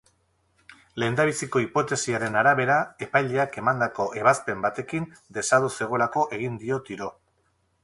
[1.01, 5.07] Lehendabiziko hipotesiaren arabera, epaileak emandako ebazpen batekin
[5.39, 7.15] desados zegoelako egin dio tiro.